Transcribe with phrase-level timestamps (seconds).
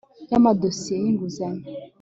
[0.29, 1.65] y amadosiye y inguzanyo